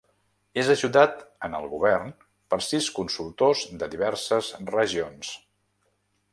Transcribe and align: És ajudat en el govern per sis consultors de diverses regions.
És 0.61 0.69
ajudat 0.75 1.19
en 1.47 1.57
el 1.57 1.67
govern 1.73 2.09
per 2.53 2.59
sis 2.69 2.89
consultors 3.01 3.63
de 3.83 3.93
diverses 3.95 4.53
regions. 4.75 5.35